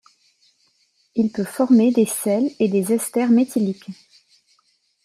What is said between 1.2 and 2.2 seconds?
peut former des